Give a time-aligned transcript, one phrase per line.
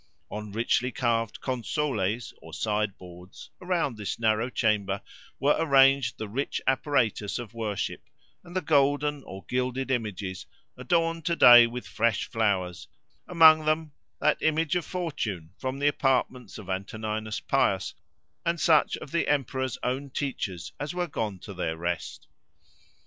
[0.31, 5.03] On richly carved consoles, or side boards, around this narrow chamber,
[5.39, 8.09] were arranged the rich apparatus of worship
[8.43, 12.87] and the golden or gilded images, adorned to day with fresh flowers,
[13.27, 17.93] among them that image of Fortune from the apartment of Antoninus Pius,
[18.43, 22.27] and such of the emperor's own teachers as were gone to their rest.